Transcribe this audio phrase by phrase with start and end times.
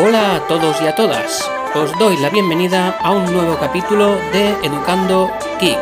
[0.00, 1.50] Hola a todos y a todas.
[1.74, 5.28] Os doy la bienvenida a un nuevo capítulo de Educando
[5.58, 5.76] Kick.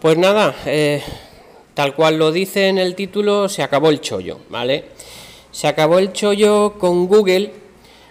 [0.00, 1.02] Pues nada, eh,
[1.74, 4.86] tal cual lo dice en el título, se acabó el chollo, ¿vale?
[5.50, 7.65] Se acabó el chollo con Google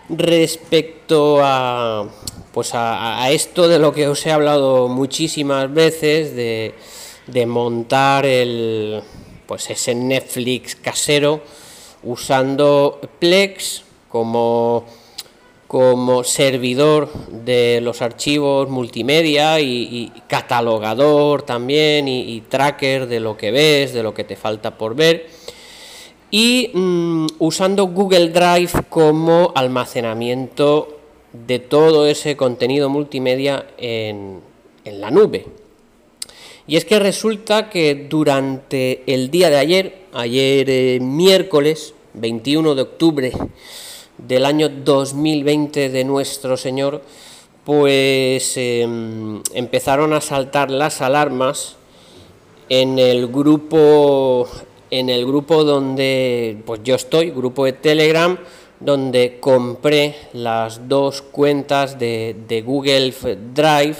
[0.09, 2.07] respecto a
[2.53, 6.73] pues a, esto de lo que os he hablado muchísimas veces de,
[7.27, 9.01] de montar el
[9.45, 11.41] pues ese Netflix casero
[12.03, 14.85] usando Plex como
[15.67, 23.93] como servidor de los archivos multimedia y, catalogador también y, tracker de lo que ves,
[23.93, 25.27] de lo que te falta por ver
[26.37, 30.99] y mm, usando Google Drive como almacenamiento
[31.31, 34.41] de todo ese contenido multimedia en,
[34.83, 35.45] en la nube.
[36.67, 42.81] Y es que resulta que durante el día de ayer, ayer eh, miércoles 21 de
[42.81, 43.31] octubre
[44.17, 47.01] del año 2020 de nuestro Señor,
[47.63, 51.77] pues em, empezaron a saltar las alarmas
[52.67, 54.49] en el grupo
[54.91, 58.37] en el grupo donde pues yo estoy, grupo de Telegram,
[58.79, 63.13] donde compré las dos cuentas de, de Google
[63.53, 63.97] Drive,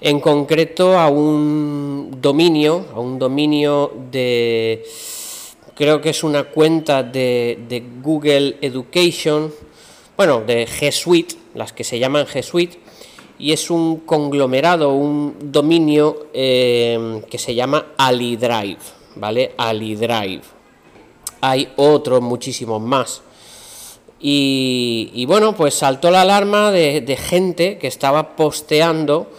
[0.00, 4.84] en concreto a un dominio, a un dominio de
[5.78, 9.54] creo que es una cuenta de, Google Education,
[10.16, 12.80] bueno, de G Suite, las que se llaman G Suite,
[13.38, 19.52] y es un conglomerado, un dominio eh, que se llama AliDrive, ¿vale?
[19.56, 20.42] AliDrive.
[21.40, 23.22] Hay otros muchísimos más.
[24.20, 29.30] Y, bueno, pues saltó la alarma de, gente que estaba posteando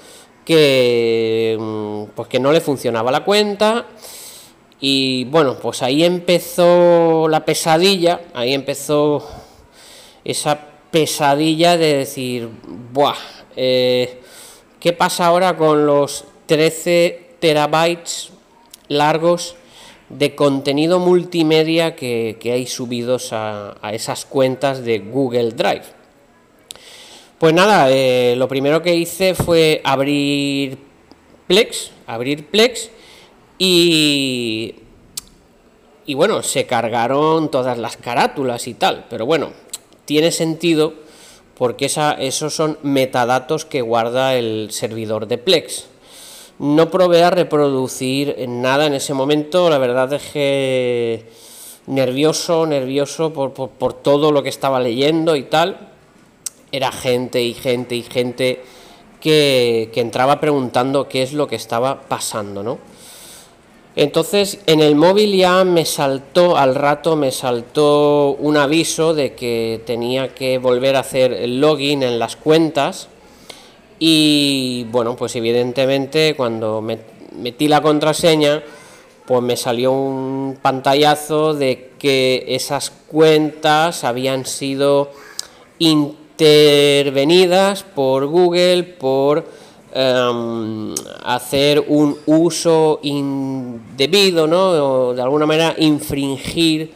[0.46, 3.88] que, mm, pues que no le funcionaba la cuenta
[4.82, 9.28] y bueno, pues ahí empezó la pesadilla, ahí empezó
[10.24, 10.58] esa
[10.90, 12.50] pesadilla de decir,
[12.94, 13.18] ¡buah!
[13.58, 14.22] Eh,
[14.80, 18.32] ¿Qué pasa ahora con los 13 terabytes
[18.88, 19.56] largos
[20.10, 25.84] de contenido multimedia que, hay subidos a, esas cuentas de Google Drive?
[27.38, 30.78] Pues nada, eh, lo primero que hice fue abrir
[31.48, 32.90] Plex, abrir Plex
[33.58, 34.76] y,
[36.06, 39.52] y bueno, se cargaron todas las carátulas y tal, pero bueno,
[40.06, 40.94] tiene sentido
[41.60, 45.88] porque esa, esos son metadatos que guarda el servidor de Plex.
[46.60, 51.26] No probé a reproducir nada en ese momento, la verdad es que
[51.88, 55.90] nervioso, nervioso por, por todo lo que estaba leyendo y tal.
[56.72, 58.62] Era gente y gente y gente
[59.22, 62.78] que, que entraba preguntando qué es lo que estaba pasando, ¿no?
[63.96, 69.82] Entonces en el móvil ya me saltó, al rato me saltó un aviso de que
[69.86, 73.08] tenía que volver a hacer el login en las cuentas
[74.00, 78.64] y bueno, pues evidentemente cuando metí la contraseña
[79.26, 85.12] pues me salió un pantallazo de que esas cuentas habían sido
[85.78, 89.46] intervenidas por Google por
[89.92, 90.94] Em,
[91.24, 94.70] hacer un uso indebido, ¿no?
[94.70, 96.92] O de alguna manera infringir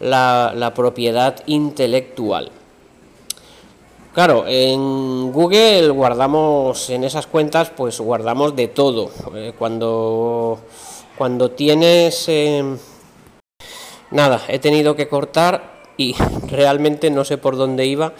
[0.00, 2.50] la, propiedad intelectual.
[4.14, 9.10] Claro, en Google guardamos en esas cuentas, pues guardamos de todo.
[9.34, 10.60] Eh, cuando,
[11.16, 12.28] cuando tienes...
[12.28, 12.76] Em,
[14.10, 16.14] nada, he tenido que cortar y
[16.48, 18.12] realmente no sé por dónde iba,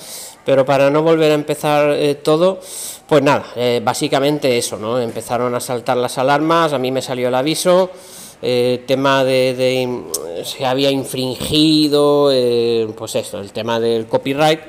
[0.47, 2.60] pero para no volver a empezar eh, todo,
[3.06, 4.98] pues nada, eh, básicamente eso, ¿no?
[4.98, 7.91] Empezaron a saltar las alarmas, a mí me salió el aviso,
[8.41, 10.02] eh, tema de,
[10.44, 14.61] se había infringido, eh, pues eso, el tema del copyright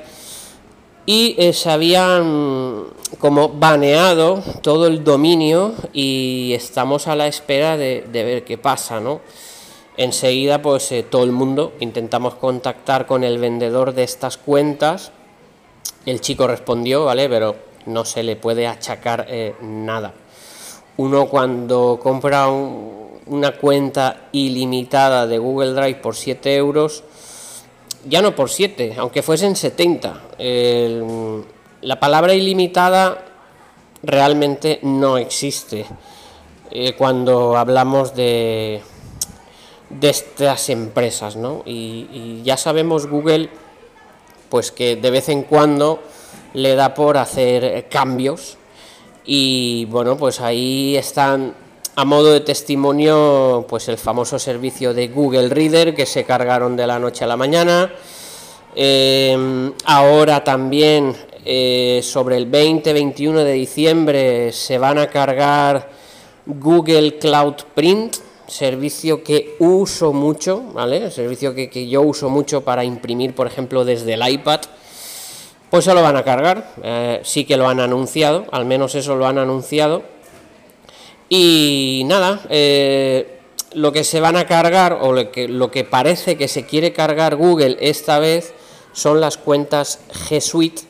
[1.06, 2.84] y se habían
[3.18, 9.20] como baneado todo el dominio y estamos a la espera de, ver qué pasa, ¿no?
[9.96, 15.12] Enseguida, pues todo el mundo intentamos contactar con el vendedor de estas cuentas.
[16.04, 17.28] El chico respondió, ¿vale?
[17.28, 17.54] Pero
[17.86, 20.14] no se le puede achacar eh, nada.
[20.96, 27.04] Uno cuando compra una cuenta ilimitada de Google Drive por 7 euros,
[28.06, 30.20] ya no por 7, aunque fuesen 70,
[31.80, 33.24] la palabra ilimitada
[34.02, 35.86] realmente no existe
[36.70, 38.82] eh, cuando hablamos de,
[39.90, 41.62] de estas empresas, ¿no?
[41.64, 43.48] y ya sabemos Google
[44.48, 46.00] pues que de vez en cuando
[46.52, 48.56] le da por hacer cambios
[49.24, 51.54] y bueno, pues ahí están
[51.96, 56.86] a modo de testimonio pues el famoso servicio de Google Reader que se cargaron de
[56.86, 57.92] la noche a la mañana.
[58.76, 61.14] Eh, ahora también
[61.44, 65.90] eh, sobre el 20-21 de diciembre se van a cargar
[66.46, 68.16] Google Cloud Print,
[68.46, 71.10] servicio que uso mucho, ¿vale?
[71.10, 74.60] Servicio que, yo uso mucho para imprimir, por ejemplo, desde el iPad.
[75.70, 79.16] Pues se lo van a cargar, eh, sí que lo han anunciado, al menos eso
[79.16, 80.13] lo han anunciado.
[81.36, 83.40] Y nada, eh,
[83.72, 87.76] lo que se van a cargar, o lo que, parece que se quiere cargar Google
[87.80, 88.54] esta vez,
[88.92, 90.82] son las cuentas G Suite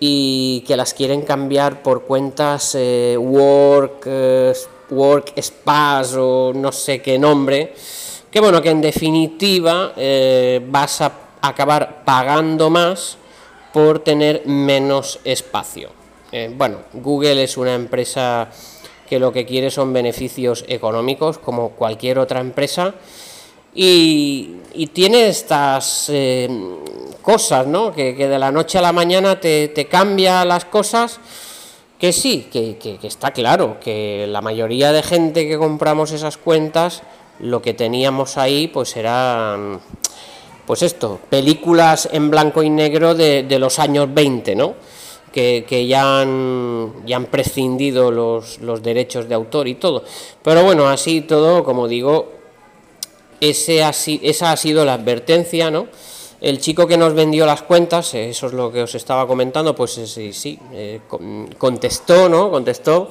[0.00, 4.52] y que las quieren cambiar por cuentas eh, Work, eh,
[4.90, 7.72] Work Space o no sé qué nombre,
[8.32, 13.16] que bueno, que en definitiva eh, vas a acabar pagando más
[13.72, 15.90] por tener menos espacio.
[16.56, 18.50] bueno, Google es una empresa
[19.08, 22.94] que lo que quiere son beneficios económicos como cualquier otra empresa
[23.74, 24.56] y,
[24.92, 26.10] tiene estas
[27.22, 27.92] cosas, ¿no?
[27.92, 31.20] Que, de la noche a la mañana te, cambia las cosas,
[31.98, 37.02] que sí, que, está claro, que la mayoría de gente que compramos esas cuentas,
[37.38, 39.80] lo que teníamos ahí, pues eran,
[40.66, 44.74] pues esto, películas en blanco y negro de, los años 20, ¿no?
[45.32, 50.02] Que, ya, han, ya han prescindido los, los derechos de autor y todo.
[50.42, 52.32] Pero bueno, así todo, como digo,
[53.40, 53.82] ese
[54.22, 55.86] esa ha sido la advertencia, ¿no?
[56.40, 59.74] El chico que nos vendió las cuentas, eh, eso es lo que os estaba comentando,
[59.74, 61.00] pues sí, sí eh,
[61.58, 62.50] contestó, ¿no?
[62.50, 63.10] Contestó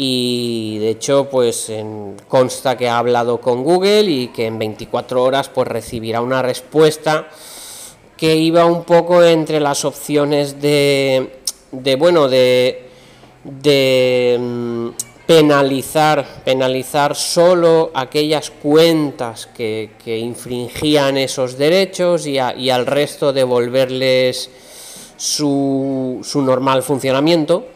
[0.00, 1.72] y de hecho pues
[2.28, 7.28] consta que ha hablado con Google y que en 24 horas pues recibirá una respuesta
[8.16, 11.37] que iba un poco entre las opciones de,
[11.72, 12.88] de bueno, de,
[13.44, 14.88] de mm,
[15.26, 24.50] penalizar, penalizar solo aquellas cuentas que, infringían esos derechos y, al resto devolverles
[25.16, 27.66] su, su normal funcionamiento.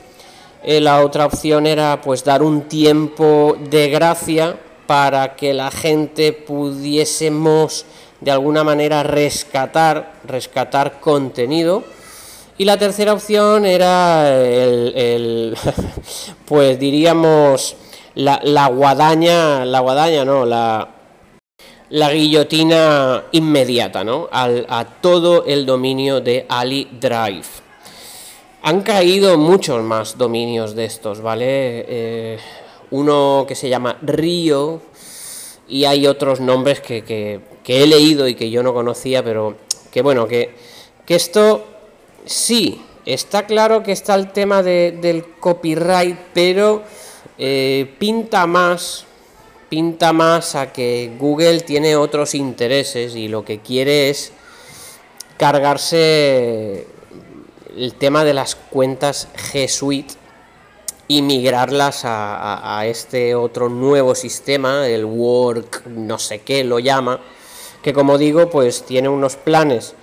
[0.65, 4.57] Eh, la otra opción era pues dar un tiempo de gracia
[4.87, 7.85] para que la gente pudiésemos
[8.21, 11.83] de alguna manera rescatar, rescatar contenido
[12.63, 15.57] y la tercera opción era el,
[16.47, 17.75] pues diríamos,
[18.15, 20.89] la, guadaña, la guadaña no, la,
[21.91, 24.29] la guillotina inmediata, ¿no?
[24.31, 27.49] Al, a todo el dominio de Ali Drive.
[28.63, 31.85] Han caído muchos más dominios de estos, ¿vale?
[31.89, 32.39] Eh,
[32.93, 34.81] uno que se llama Río
[35.67, 39.57] y hay otros nombres que, que, he leído y que yo no conocía, pero
[39.91, 40.55] que bueno, que,
[41.05, 41.72] que esto
[42.25, 46.85] Sí, está claro que está el tema del copyright, pero
[47.37, 49.07] eh, pinta más,
[49.69, 54.33] pinta más a que Google tiene otros intereses y lo que quiere es
[55.37, 56.87] cargarse
[57.77, 60.15] el tema de las cuentas G Suite
[61.09, 67.21] y migrarlas a, a, este otro nuevo sistema, el Work, no sé qué lo llama,
[67.83, 69.97] que como digo, pues tiene unos planes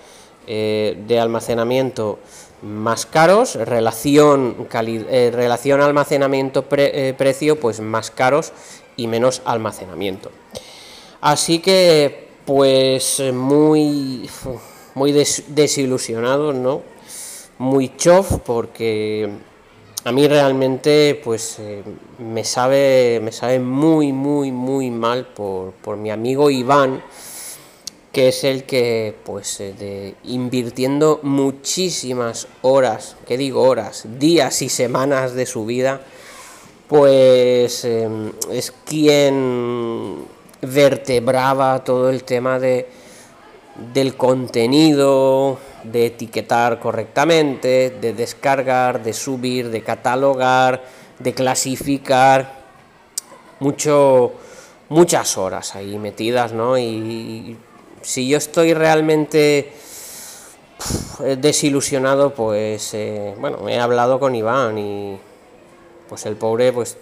[0.48, 2.20] eh, de almacenamiento
[2.62, 8.52] más caros, relación, eh, relación almacenamiento-precio, eh, pues más caros
[8.98, 10.32] y menos almacenamiento.
[11.22, 14.30] Así que, pues muy,
[14.96, 16.82] muy desilusionado, ¿no?
[17.58, 19.30] Muy chof, porque
[20.04, 21.58] a mí realmente, pues
[22.18, 27.04] me sabe, me sabe muy, muy, muy mal por, por mi amigo Iván
[28.12, 34.70] que es el que, pues, eh, de, invirtiendo muchísimas horas, que digo horas, días y
[34.70, 36.02] semanas de su vida,
[36.88, 40.26] pues em, es quien
[40.62, 42.90] vertebraba todo el tema de,
[43.94, 50.84] del contenido, de etiquetar correctamente, de descargar, de subir, de catalogar,
[51.20, 52.58] de clasificar,
[53.60, 54.34] mucho,
[54.90, 56.78] muchas horas ahí metidas, ¿no?
[56.78, 57.56] y
[58.02, 59.72] si yo estoy realmente
[61.38, 65.18] desilusionado, pues eh, bueno, he hablado con Iván y
[66.08, 66.98] pues el pobre, pues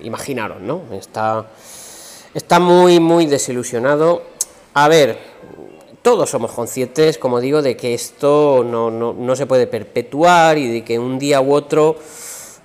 [0.00, 0.82] imaginaron, ¿no?
[0.92, 1.46] Está,
[2.34, 4.22] está muy, muy desilusionado.
[4.74, 5.18] A ver,
[6.02, 10.98] todos somos conscientes, como digo, de que esto no, se puede perpetuar y de que
[10.98, 11.96] un día u otro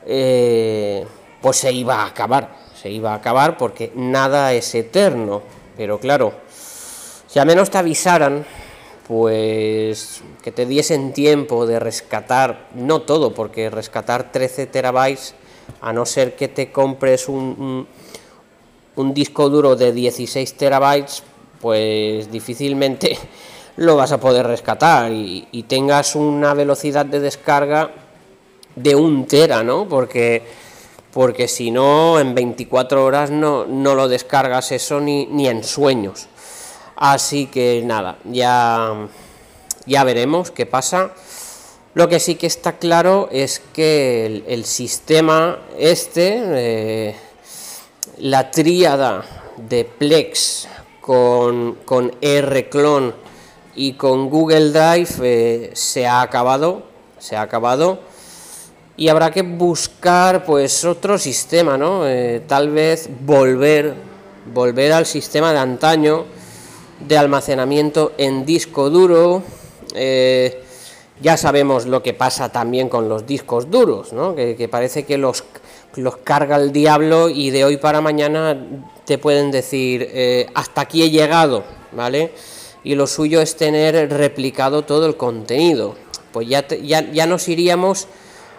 [0.06, 1.06] eh,
[1.42, 5.42] pues se iba a acabar, se iba a acabar porque nada es eterno.
[5.75, 6.34] Pero claro,
[7.34, 8.46] si al menos te avisaran,
[9.08, 15.34] pues que te diesen tiempo de rescatar, no todo, porque rescatar 13 terabytes,
[15.82, 17.88] a no ser que te compres un,
[18.96, 21.24] un, disco duro de 16 terabytes,
[21.60, 23.18] pues difícilmente
[23.78, 27.90] lo vas a poder rescatar y, y tengas una velocidad de descarga
[28.75, 29.90] de un tera, ¿no?
[29.90, 30.44] Porque,
[31.12, 36.28] porque si no, en 24 horas no, no lo descargas eso ni, ni en sueños.
[36.96, 39.08] Así que nada, ya,
[39.86, 41.12] ya veremos qué pasa.
[41.96, 47.16] Lo que sí que está claro es que el, sistema este, eh,
[48.18, 49.24] la tríada
[49.58, 50.68] de Plex
[51.02, 53.14] con, con R-Clone
[53.76, 56.84] y con Google Drive eh, se ha acabado,
[57.20, 58.00] se ha acabado
[58.96, 62.08] y habrá que buscar pues otro sistema, ¿no?
[62.08, 63.96] Eh, tal vez volver,
[64.54, 66.26] volver al sistema de antaño
[67.08, 69.44] de almacenamiento en disco duro.
[69.96, 70.64] Eh,
[71.22, 74.36] ya sabemos lo que pasa también con los discos duros, ¿no?
[74.36, 75.44] que, parece que los,
[75.96, 78.58] los carga el diablo y de hoy para mañana
[79.06, 82.32] te pueden decir eh, hasta aquí he llegado, ¿vale?
[82.84, 85.96] Y lo suyo es tener replicado todo el contenido.
[86.34, 88.08] Pues ya, ya, ya nos iríamos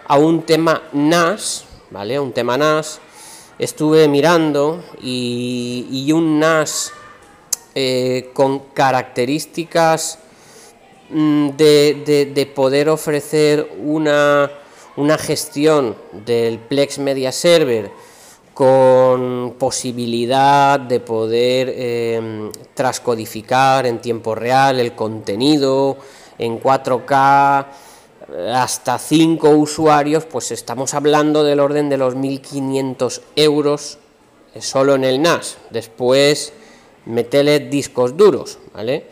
[0.07, 2.19] a un tema NAS, ¿vale?
[2.19, 2.99] Un tema NAS.
[3.59, 6.91] Estuve mirando y, y un NAS
[7.77, 10.17] eh, con características
[11.09, 14.49] mm, de, poder ofrecer una,
[14.95, 17.91] una gestión del Plex Media Server
[18.53, 25.97] con posibilidad de poder em, transcodificar en tiempo real el contenido
[26.37, 27.65] en 4K
[28.53, 33.97] hasta 5 usuarios, pues estamos hablando del orden de los 1.500 euros
[34.53, 35.57] eh, solo en el NAS.
[35.69, 36.53] Después
[37.05, 39.05] metele discos duros, ¿vale?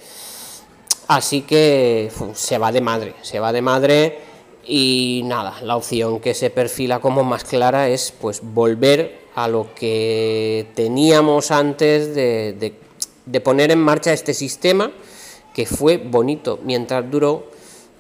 [1.08, 4.20] Así que se va de madre, se va de madre
[4.66, 9.74] y nada, la opción que se perfila como más clara es pues volver a lo
[9.76, 12.74] que teníamos antes de,
[13.26, 14.92] de poner en marcha este sistema
[15.54, 17.54] que fue bonito mientras duró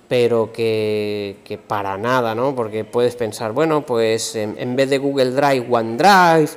[0.08, 2.54] pero que, que, para nada, ¿no?
[2.54, 6.50] Porque puedes pensar, bueno, pues en, en, vez de Google Drive, OneDrive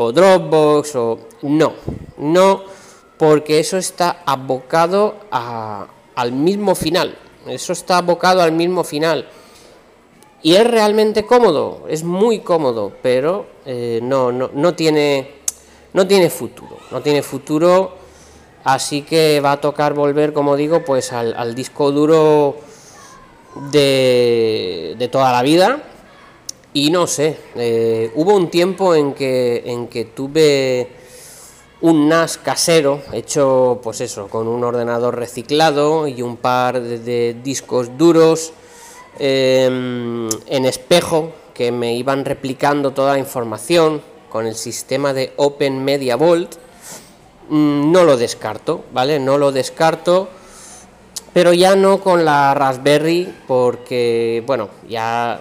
[0.00, 1.18] o Dropbox o...
[1.42, 1.72] No,
[2.18, 2.62] no,
[3.16, 5.16] porque eso está abocado
[6.14, 7.18] al mismo final.
[7.48, 9.28] Eso está abocado al mismo final.
[10.40, 15.32] Y es realmente cómodo, es muy cómodo, pero eh, no, no, no, tiene,
[15.92, 16.76] no tiene futuro.
[16.92, 17.96] No tiene futuro,
[18.62, 22.56] así que va a tocar volver, como digo, pues al, disco duro
[23.72, 25.82] de, de, toda la vida.
[26.74, 30.88] Y no sé, eh, hubo un tiempo en que, en que tuve
[31.80, 37.96] un NAS casero hecho pues eso con un ordenador reciclado y un par de, discos
[37.96, 38.52] duros
[39.18, 45.84] em, en espejo que me iban replicando toda la información con el sistema de Open
[45.84, 46.56] Media Vault.
[47.48, 50.28] Mm, no lo descarto vale no lo descarto
[51.32, 55.40] pero ya no con la Raspberry porque bueno ya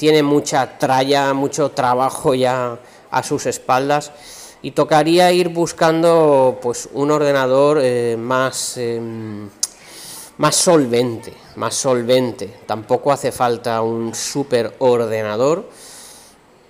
[0.00, 2.78] tiene mucha tralla mucho trabajo ya
[3.10, 4.12] a sus espaldas.
[4.62, 9.50] Y tocaría ir buscando pues un ordenador eh, más em,
[10.38, 12.48] más solvente más solvente.
[12.64, 15.68] Tampoco hace falta un super ordenador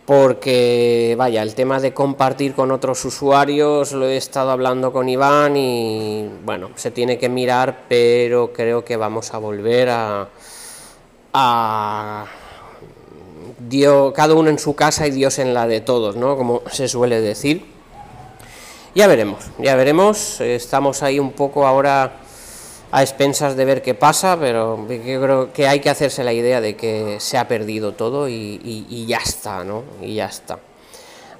[0.07, 5.57] porque vaya el tema de compartir con otros usuarios lo he estado hablando con Iván
[5.57, 10.29] y bueno se tiene que mirar pero creo que vamos a volver a,
[11.33, 12.27] a
[13.71, 16.37] Dios, cada uno en su casa y Dios en la de todos, ¿no?
[16.37, 17.65] Como se suele decir.
[18.97, 20.41] Ya veremos, ya veremos.
[20.41, 22.12] Estamos ahí un poco ahora
[22.91, 26.75] a expensas de ver qué pasa, pero creo que hay que hacerse la idea de
[26.75, 29.85] que se ha perdido todo y, ya está, ¿no?
[30.03, 30.59] Y ya está.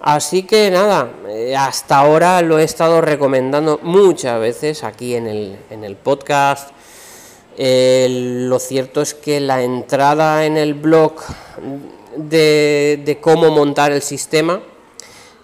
[0.01, 5.59] Así que nada, eh, hasta ahora lo he estado recomendando muchas veces aquí en el,
[5.69, 6.71] en el podcast.
[7.59, 11.17] lo cierto es que la entrada en el blog
[12.17, 14.61] de, de cómo montar el sistema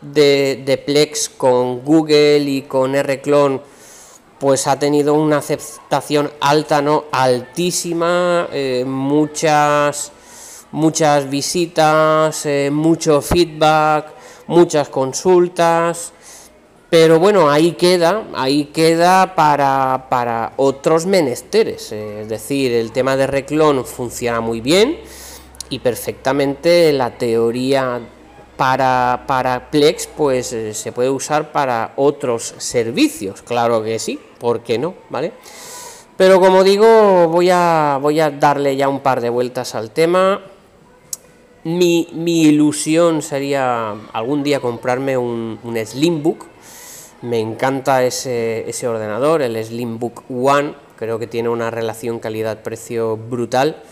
[0.01, 3.61] de, Plex con Google y con Rclone
[4.39, 7.05] pues ha tenido una aceptación alta, ¿no?
[7.11, 10.13] Altísima, eh, muchas,
[10.73, 14.09] muchas visitas, eh, mucho feedback,
[14.47, 16.13] muchas consultas,
[16.91, 23.27] pero bueno, ahí queda, ahí queda para, para otros menesteres, es decir, el tema de
[23.27, 24.99] Reclon funciona muy bien
[25.71, 28.01] y perfectamente la teoría
[28.57, 34.61] para, para Plex pues eh, se puede usar para otros servicios, claro que sí, ¿por
[34.61, 34.95] qué no?
[35.11, 35.33] ¿Vale?
[36.17, 40.41] Pero como digo, voy a, voy a darle ya un par de vueltas al tema.
[41.65, 46.47] Mi, ilusión sería algún día comprarme un, un Slimbook.
[47.21, 50.75] Me encanta ese, ese ordenador, el Slimbook One.
[50.97, 53.83] Creo que tiene una relación calidad-precio brutal.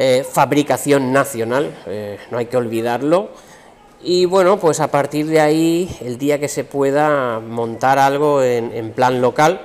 [0.00, 3.30] Eh, fabricación nacional, eh, no hay que olvidarlo.
[4.00, 8.92] Y bueno, pues a partir de ahí, el día que se pueda montar algo en,
[8.92, 9.60] plan local,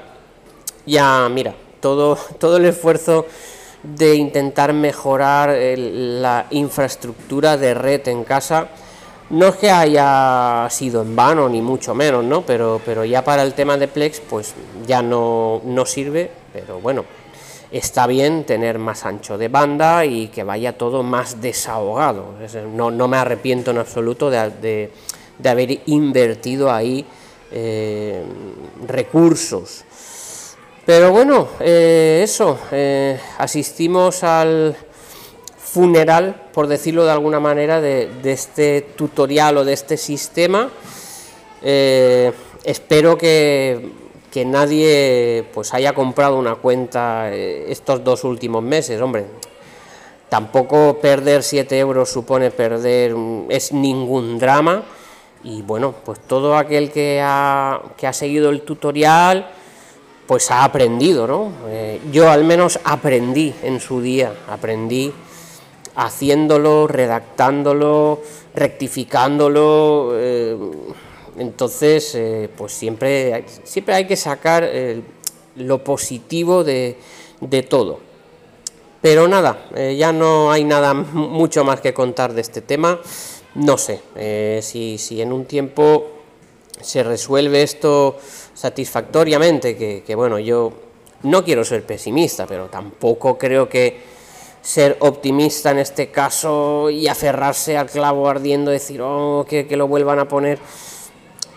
[0.87, 3.27] ya mira, todo, todo el esfuerzo
[3.83, 8.69] de intentar mejorar la infraestructura de red en casa,
[9.29, 12.41] no es que haya sido en vano, ni mucho menos, ¿no?
[12.41, 14.55] Pero, pero ya para el tema de Plex, pues
[14.87, 17.05] ya no, no sirve, pero bueno,
[17.73, 22.35] está bien tener más ancho de banda y que vaya todo más desahogado.
[22.71, 24.91] No, me arrepiento en absoluto de,
[25.43, 27.03] haber invertido ahí
[27.51, 28.23] eh,
[28.87, 29.83] recursos.
[30.85, 34.75] Pero bueno, eh, eso, eh, asistimos al
[35.57, 40.69] funeral, por decirlo de alguna manera, de, este tutorial o de este sistema.
[42.63, 44.02] espero que
[44.33, 49.25] que nadie pues haya comprado una cuenta eh, estos dos últimos meses, hombre.
[50.27, 53.15] Tampoco perder 7 euros supone perder,
[53.49, 54.85] es ningún drama.
[55.43, 59.51] Y bueno, pues todo aquel que ha, que ha seguido el tutorial,
[60.25, 61.51] pues ha aprendido, ¿no?
[61.67, 65.13] Eh, yo al menos aprendí en su día, aprendí
[65.95, 68.19] haciéndolo, redactándolo,
[68.55, 70.13] rectificándolo.
[70.15, 70.57] Eh,
[71.37, 75.01] entonces, eh, pues siempre, siempre hay que sacar eh,
[75.55, 76.97] lo positivo de,
[77.69, 77.99] todo.
[79.01, 82.99] Pero nada, eh, ya no hay nada mucho más que contar de este tema.
[83.55, 84.01] No sé
[84.63, 86.07] si, si, en un tiempo
[86.81, 88.17] se resuelve esto
[88.55, 90.73] satisfactoriamente, que, que, bueno, yo
[91.23, 94.01] no quiero ser pesimista, pero tampoco creo que
[94.63, 99.87] ser optimista en este caso y aferrarse al clavo ardiendo, decir, oh, que, que lo
[99.87, 100.57] vuelvan a poner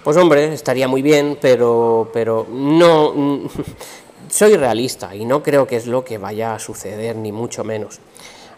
[0.06, 3.42] pues hombre, estaría muy bien, pero, pero no...
[4.30, 7.98] Soy realista y no creo que es lo que vaya a suceder, ni mucho menos.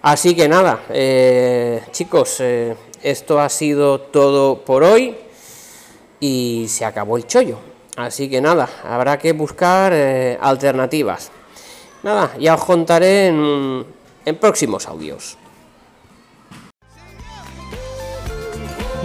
[0.03, 5.17] Así que nada, eh, chicos, eh, esto ha sido todo por hoy
[6.21, 7.59] y se acabó el chollo.
[7.97, 11.31] Así que nada, habrá que buscar eh, alternativas.
[12.03, 15.39] Nada, ya os contaré en próximos audios.